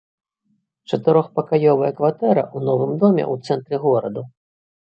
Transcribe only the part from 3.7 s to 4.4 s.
гораду.